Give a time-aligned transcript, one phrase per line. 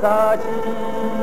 [0.00, 1.17] 杀鸡。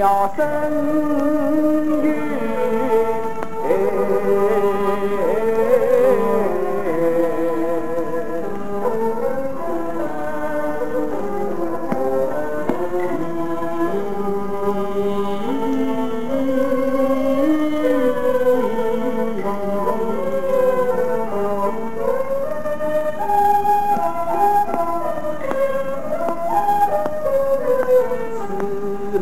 [0.00, 2.10] 要生育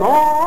[0.00, 0.38] 哎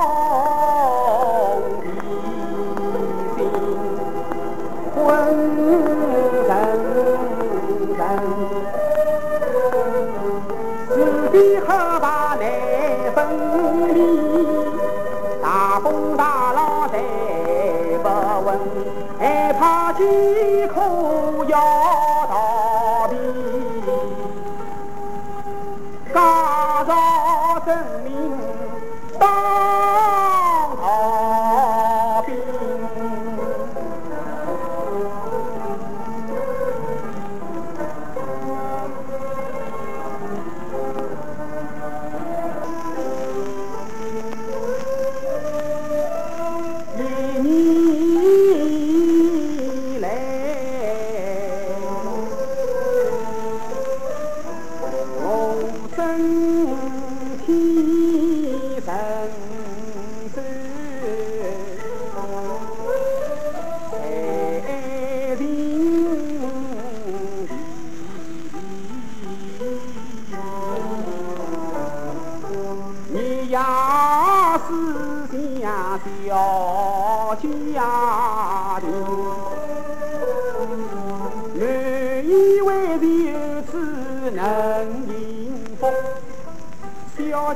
[19.22, 20.04] 害怕饥
[20.74, 21.11] 渴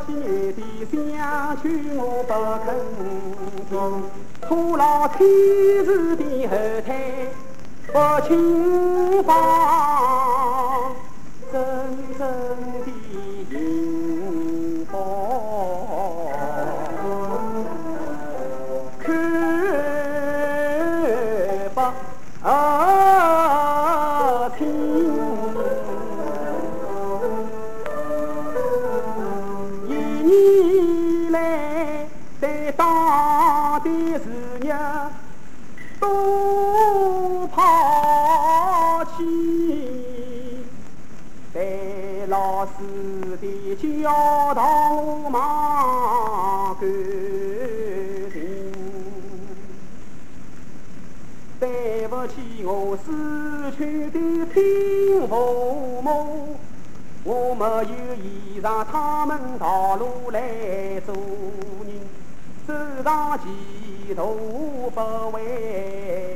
[0.06, 0.62] 心爱的
[0.92, 2.32] 乡亲我不
[2.66, 2.68] 肯
[3.70, 3.72] 听
[4.42, 5.24] 拖了妻
[5.84, 6.54] 子的后
[6.86, 6.90] 腿
[7.88, 7.94] 不
[8.28, 8.30] 肯
[9.24, 10.25] 罢
[44.06, 46.88] 要道路茫更
[48.30, 48.40] 长，
[51.60, 54.20] 对不起我失去的
[54.54, 55.34] 亲父
[56.04, 56.56] 母，
[57.24, 57.84] 我没有
[58.14, 60.40] 依仗他们道路来
[61.04, 61.16] 做
[61.88, 61.90] 人，
[62.68, 65.02] 走上歧途不
[65.32, 66.35] 回。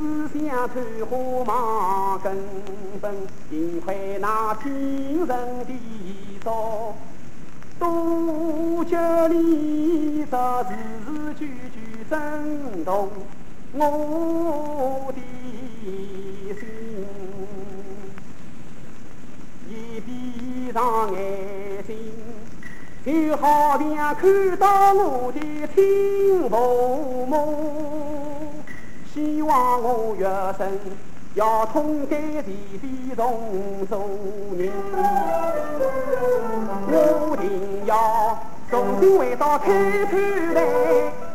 [0.00, 0.80] 只想开
[1.10, 2.34] 花忙，根
[3.02, 3.14] 本
[3.50, 5.28] 尽亏那亲人
[5.66, 6.94] 的遗照，
[7.78, 10.74] 多角里这字
[11.04, 13.10] 字句句震动
[13.74, 15.20] 我的
[16.54, 16.60] 心。
[19.68, 21.94] 一闭上眼睛，
[23.04, 25.38] 就好像看到我的
[25.74, 27.69] 亲父母。
[29.82, 30.26] 我月
[30.58, 30.68] 生，
[31.34, 33.98] 要通街地边同做
[34.58, 34.70] 人。
[36.92, 36.94] 我
[37.40, 38.38] 定要
[38.70, 39.72] 重新回到开
[40.10, 40.16] 普
[40.54, 40.58] 来，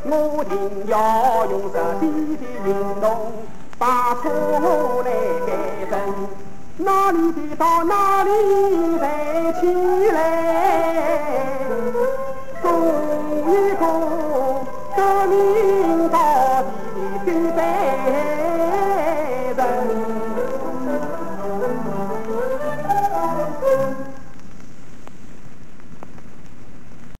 [0.03, 0.53] 我定
[0.87, 2.69] 要用实际的行
[3.01, 3.03] 动
[3.79, 5.09] 把错误来
[5.47, 5.49] 改
[5.89, 5.93] 正，
[6.77, 8.29] 哪里跌倒哪里
[8.99, 9.03] 站
[9.59, 9.63] 起
[10.11, 11.04] 来。